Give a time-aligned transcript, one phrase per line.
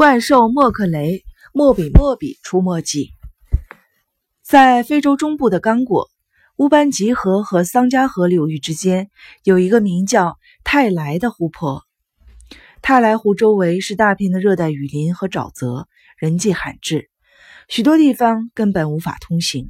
[0.00, 3.10] 怪兽莫克雷莫比莫比出没记，
[4.40, 6.08] 在非洲中部的刚果
[6.56, 9.10] 乌班吉河和桑加河流域之间，
[9.44, 11.82] 有一个名叫泰莱的湖泊。
[12.80, 15.86] 泰莱湖周围是大片的热带雨林和沼泽，
[16.16, 17.10] 人迹罕至，
[17.68, 19.68] 许多地方根本无法通行。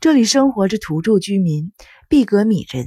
[0.00, 1.72] 这里生活着土著居民
[2.08, 2.86] 毕格米人。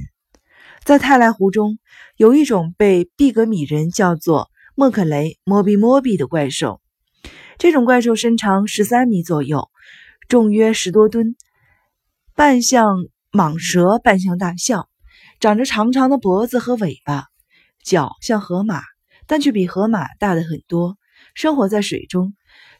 [0.84, 1.78] 在泰莱湖中，
[2.18, 4.50] 有一种被毕格米人叫做。
[4.78, 6.82] 莫克雷莫比莫比的怪兽，
[7.56, 9.70] 这种怪兽身长十三米左右，
[10.28, 11.34] 重约十多吨，
[12.34, 14.86] 半像蟒蛇，半像大象，
[15.40, 17.28] 长着长长的脖子和尾巴，
[17.82, 18.82] 脚像河马，
[19.26, 20.98] 但却比河马大的很多。
[21.32, 22.34] 生活在水中，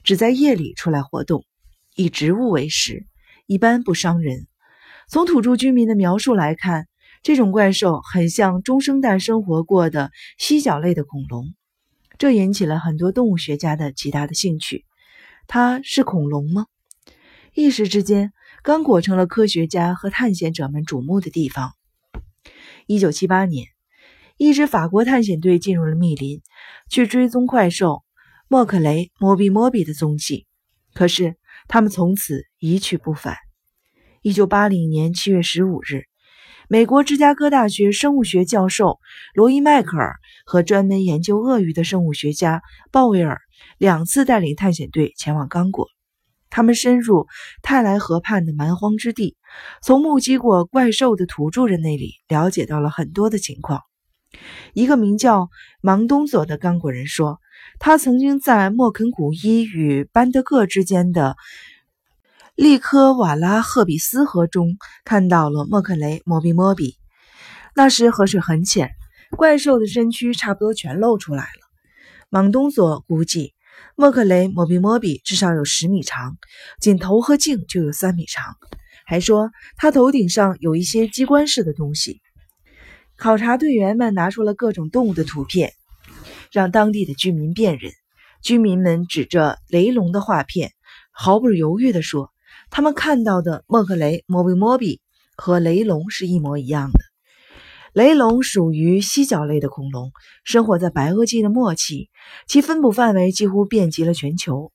[0.05, 1.47] 只在夜里出来活动，
[1.95, 3.07] 以植物为食，
[3.47, 4.47] 一般不伤人。
[5.09, 6.89] 从土著居民的描述来看，
[7.23, 11.55] 这种怪兽很像中生代生活过的犀角类的恐龙。
[12.19, 14.85] 这引起了很多动物学家的极大的兴趣。
[15.47, 16.67] 它是恐龙吗？
[17.55, 18.33] 一时之间，
[18.63, 21.73] 刚果成了科学家和探险者们瞩目的地方。
[22.87, 23.69] 一九七八年，
[24.37, 26.43] 一支法国探险队进入了密林，
[26.89, 28.03] 去追踪怪兽
[28.49, 30.47] 莫克雷莫比莫比的踪迹。
[30.95, 31.37] 可是，
[31.69, 33.37] 他们从此一去不返。
[34.23, 36.05] 一九八零年七月十五日。
[36.69, 38.99] 美国芝加哥大学生物学教授
[39.35, 43.41] 罗伊·迈克尔和专门研究鳄鱼的生物学家鲍威尔
[43.79, 45.87] 两次带领探险队前往刚果。
[46.51, 47.29] 他们深入
[47.63, 49.37] 泰莱河畔的蛮荒之地，
[49.81, 53.83] 从目击过怪兽的土著人那里了解到了很多的情况。
[54.75, 55.51] 一个名叫
[55.81, 57.39] 芒东佐的刚果人说，
[57.79, 61.37] 他曾经在莫肯古伊与班德克之间的。
[62.57, 66.97] 利科瓦拉赫比斯河中看到了莫克雷莫比莫比，
[67.75, 68.93] 那时河水很浅，
[69.37, 71.61] 怪兽的身躯差不多全露出来了。
[72.31, 73.53] 芒东佐估计
[73.95, 76.39] 莫克雷莫比莫比至少有十米长，
[76.81, 78.57] 仅头和颈就有三米长，
[79.05, 82.23] 还说他头顶上有一些机关式的东西。
[83.19, 85.75] 考察队员们拿出了各种动物的图片，
[86.51, 87.93] 让当地的居民辨认。
[88.43, 90.73] 居民们指着雷龙的画片，
[91.11, 92.33] 毫不犹豫地说。
[92.71, 95.01] 他们看到的莫克雷莫比莫比
[95.37, 96.99] 和雷龙是一模一样的。
[97.93, 100.13] 雷龙属于犀角类的恐龙，
[100.45, 102.11] 生活在白垩纪的末期，
[102.47, 104.71] 其分布范围几乎遍及了全球。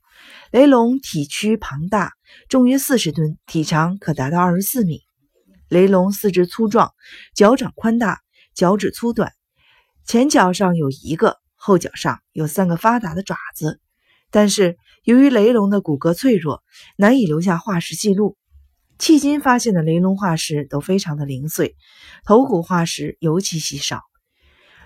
[0.51, 2.13] 雷龙体躯庞大，
[2.49, 5.01] 重约四十吨，体长可达到二十四米。
[5.69, 6.93] 雷龙四肢粗壮，
[7.35, 8.21] 脚掌宽大，
[8.55, 9.31] 脚趾粗短，
[10.05, 13.79] 前脚上有一个，后脚上有三个发达的爪子。
[14.31, 16.63] 但是由于雷龙的骨骼脆弱，
[16.95, 18.37] 难以留下化石记录。
[18.97, 21.75] 迄今发现的雷龙化石都非常的零碎，
[22.23, 24.03] 头骨化石尤其稀少。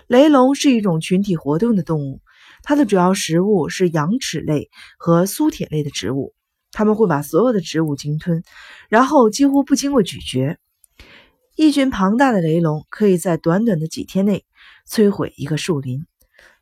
[0.06, 2.22] 雷龙是一种群体活动的动物，
[2.62, 6.34] 它的主要食物是羊齿类和苏铁类的植物。
[6.72, 8.42] 它们会把所有的植物鲸吞，
[8.88, 10.56] 然后几乎不经过咀嚼。
[11.54, 14.44] 一群庞大的雷龙可以在短短的几天内
[14.90, 16.04] 摧毁一个树林。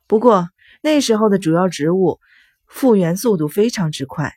[0.07, 0.49] 不过
[0.81, 2.19] 那时候的主要植物。
[2.67, 4.33] 复原速度非常之快，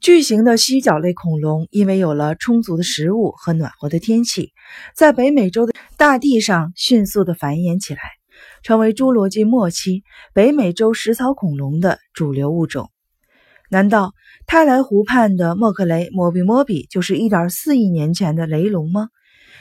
[0.00, 4.52] 巨型的犀角类恐龙因为有了充足的食物和暖和的天气，
[4.94, 8.00] 在北美洲的大地上迅速的繁衍起来，
[8.62, 10.02] 成为侏罗纪末期
[10.32, 12.90] 北美洲食草恐龙的主流物种。
[13.70, 14.14] 难道
[14.46, 19.08] 泰莱湖畔的莫克雷莫比莫比就是1.4亿年前的雷龙吗？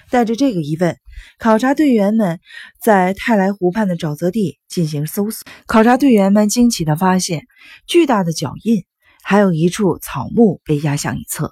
[0.10, 0.98] 带着这个疑问，
[1.38, 2.40] 考察队员们
[2.82, 5.46] 在泰莱湖畔的沼泽地进行搜索。
[5.66, 7.46] 考察队员们惊奇地发现，
[7.88, 8.86] 巨大的脚印，
[9.24, 11.52] 还有一处草木被压向一侧。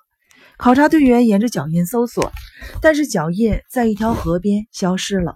[0.57, 2.31] 考察队员沿着脚印搜索，
[2.81, 5.35] 但是脚印在一条河边消失了。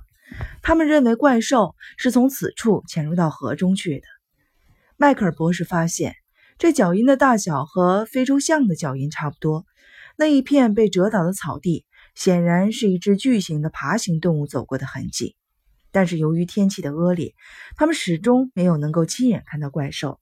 [0.61, 4.05] 他们认为怪兽是从此处潜入到河中去的。
[4.95, 6.15] 迈克尔博士发现，
[6.57, 9.65] 这脚印的大小和非洲象的脚印差不多。
[10.17, 11.85] 那一片被折倒的草地。
[12.19, 15.37] 显然是一只巨型的爬行动物走过的痕迹，
[15.93, 17.33] 但是由于天气的恶劣，
[17.77, 20.19] 他们始终没有能够亲眼看到怪兽。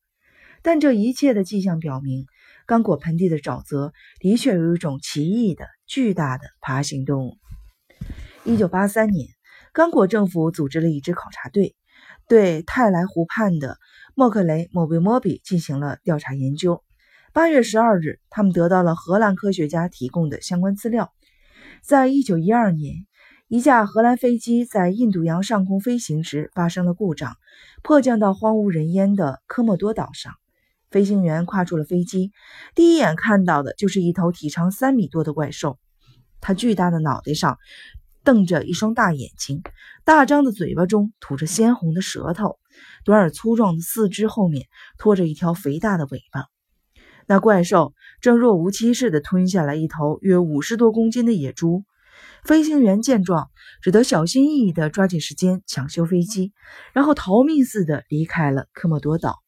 [0.61, 2.27] 但这一切的迹象表明，
[2.67, 7.39] 刚果盆地的沼泽的确有一种奇异的巨大的爬行动物。
[8.43, 9.29] 一九八三年，
[9.73, 11.75] 刚果政府组织了一支考察队，
[12.27, 13.79] 对泰莱湖畔的
[14.13, 16.83] 莫克雷莫比莫比进行了调查研究。
[17.33, 21.11] 八月十二日，他们得到了荷兰科学家提供的相关资料。
[21.83, 23.05] 在一九一二年，
[23.47, 27.35] 一架荷兰飞机在印度洋上空飞行时发生了故障，
[27.83, 30.33] 迫降到荒无人烟的科莫多岛上。
[30.89, 32.31] 飞行员跨出了飞机，
[32.75, 35.77] 第一眼看到的就是一头体长三米多的怪兽。
[36.39, 37.57] 它巨大的脑袋上
[38.23, 39.61] 瞪着一双大眼睛，
[40.05, 42.57] 大张的嘴巴中吐着鲜红的舌头，
[43.03, 46.45] 短而粗壮的四肢后面拖着一条肥大的尾巴。
[47.27, 51.83] 那怪兽正若无其事地吞下了一头约五十多公斤的野猪。
[52.43, 53.49] 飞行员见状，
[53.81, 56.53] 只得小心翼翼地抓紧时间抢修飞机，
[56.93, 59.43] 然后逃命似的离开了科莫多岛。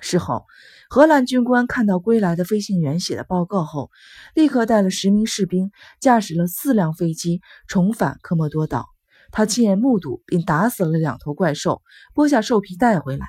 [0.00, 0.44] 事后，
[0.88, 3.90] 荷兰军官看到归来的飞行员写的报告后，
[4.34, 8.86] 立刻带了十名士兵，驾驶了四辆飞机重返科莫多岛。
[9.32, 11.82] 他亲眼目睹并打死了两头怪兽，
[12.14, 13.26] 剥下兽皮带回来。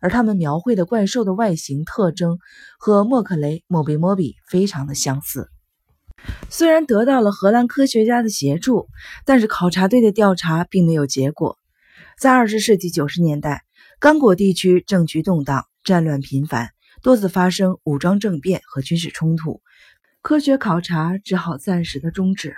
[0.00, 2.38] 而他们描绘的怪兽的外形特征
[2.78, 5.50] 和莫克雷·莫比莫比非常的相似。
[6.48, 8.88] 虽然得到了荷兰科学家的协助，
[9.24, 11.58] 但是考察队的调查并没有结果。
[12.18, 13.64] 在二十世纪九十年代，
[13.98, 15.66] 刚果地区政局动荡。
[15.82, 19.62] 战乱频繁，多次发生武装政变和军事冲突，
[20.20, 22.56] 科学考察只好暂时的终止了。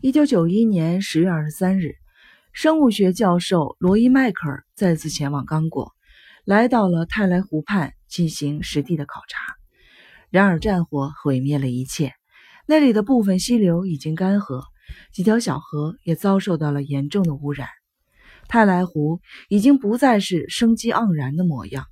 [0.00, 1.96] 一九九一年十月二十三日，
[2.54, 5.92] 生物学教授罗伊·迈克尔再次前往刚果，
[6.46, 9.56] 来到了泰莱湖畔进行实地的考察。
[10.30, 12.12] 然而，战火毁灭了一切，
[12.68, 14.62] 那里的部分溪流已经干涸，
[15.12, 17.66] 几条小河也遭受到了严重的污染。
[18.46, 21.84] 泰莱湖已经不再是生机盎然的模样。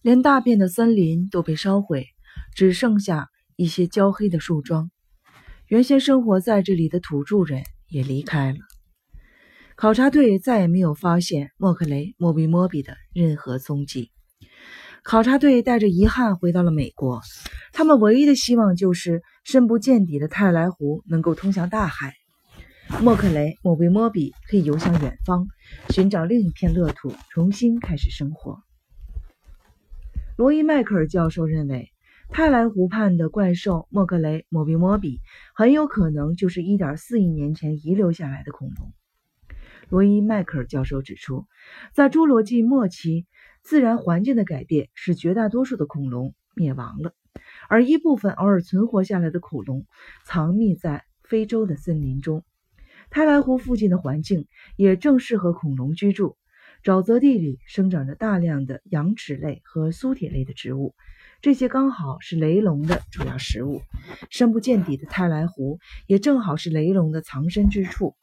[0.00, 2.06] 连大片的森林都被烧毁，
[2.56, 4.90] 只剩下一些焦黑的树桩。
[5.66, 8.69] 原先生活在这里的土著人也离开了。
[9.80, 14.10] 考察队再也没有发现莫克雷·莫比莫比的任何踪迹。
[15.02, 17.22] 考察队带着遗憾回到了美国，
[17.72, 22.12] 他们唯一的希望就是深不见底的泰莱湖能够通向大海，
[23.00, 25.46] 莫克雷·莫比莫比可以游向远方，
[25.88, 28.58] 寻找另一片乐土，重新开始生活。
[30.36, 31.88] 罗伊·迈克尔教授认为，
[32.28, 35.20] 泰莱湖畔的怪兽莫克雷·莫比莫比
[35.54, 38.92] 很有可能就是1.4亿年前遗留下来的恐龙。
[39.90, 41.46] 罗伊·迈克尔教授指出，
[41.92, 43.26] 在侏罗纪末期，
[43.62, 47.12] 自然环境的改变使绝大多数的恐龙灭亡了，
[47.68, 49.86] 而一部分偶尔存活下来的恐龙
[50.24, 52.44] 藏匿在非洲的森林中。
[53.10, 54.46] 泰莱湖附近的环境
[54.76, 56.36] 也正适合恐龙居住。
[56.84, 60.94] 沼泽地里生长着大量的羊齿类和苏铁类的植物，
[61.42, 63.82] 这些刚好是雷龙的主要食物。
[64.30, 68.14] 深不见底的泰莱湖也正好是雷龙的藏身之处。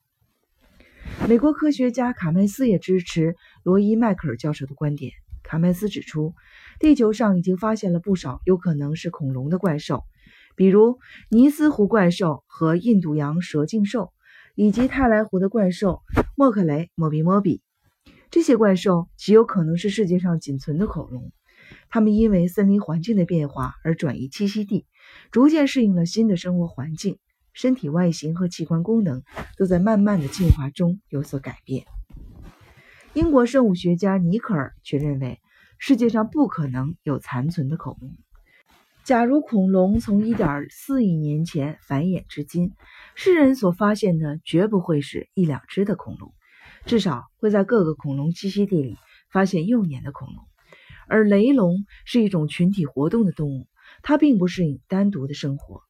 [1.28, 5.12] 美国科学家卡麦斯也支持罗伊·迈克尔教授的观点。
[5.44, 6.34] 卡麦斯指出，
[6.80, 10.04] 地球上已经发现了不少有可能是恐龙的怪兽，
[10.56, 11.00] 比如
[11.30, 14.12] 尼斯湖怪兽和印度洋蛇颈兽，
[14.56, 16.02] 以及泰莱湖的怪兽
[16.36, 17.62] 莫克雷·莫比莫比。
[18.30, 21.32] 这些怪兽极有可能是世界上仅存的恐龙，
[21.90, 24.86] 它们因为森林环境的变化而转移栖息地，
[25.32, 27.20] 逐渐适应了新的生活环境，
[27.58, 29.24] 身体外形和器官功能
[29.58, 31.88] 都在慢慢的进化中有所改变。
[33.16, 35.42] 英国生物学家尼克尔却认为，
[35.80, 38.16] 世界上不可能有残存的恐龙。
[39.04, 42.74] 假如恐龙从1.4亿年前繁衍至今，
[43.16, 46.32] 世人所发现的绝不会是一两只的恐龙。
[46.86, 48.98] 至少会在各个恐龙栖息地里
[49.32, 50.46] 发现幼年的恐龙，
[51.08, 53.68] 而雷龙是一种群体活动的动物，
[54.04, 55.82] 它并不适应单独的生活。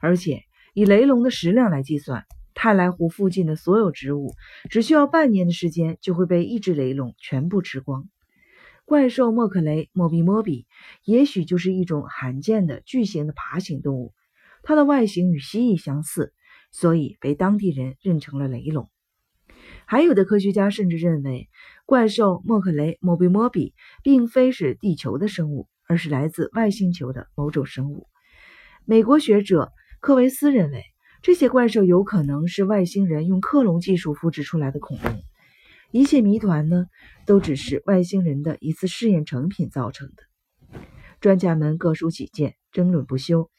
[0.00, 0.42] 而且
[0.74, 4.34] 以雷龙的食量来计算，泰莱湖附近的所有植物
[4.68, 8.08] 只需要半年的时间就会被一只雷龙全部吃光。
[8.84, 10.66] 怪兽莫克雷·莫比莫比
[11.04, 14.14] 也许就是一种罕见的巨型的爬行动物，
[14.64, 16.32] 它的外形与蜥蜴相似，
[16.72, 18.90] 所以被当地人认成了雷龙。
[19.86, 21.48] 还有的科学家甚至认为，
[21.86, 28.08] 怪兽莫克雷·莫比莫比并非是地球的生物，而是来自外星球的某种生物。
[28.84, 29.72] 美国学者
[30.04, 30.84] 科维斯认为，
[31.22, 35.22] 这些怪兽有可能是外星人用克隆技术复制出来的恐龙。
[35.92, 36.88] 一切谜团呢，
[37.24, 40.78] 都只是外星人的一次试验成品造成的。
[41.22, 43.50] 专家们各抒己见，争论不休。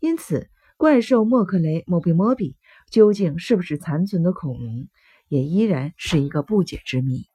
[0.00, 2.56] 因此，怪兽莫克雷·莫比莫比
[2.90, 4.88] 究竟是不是残存的恐龙？
[5.28, 7.29] 也依然是一个不解之谜。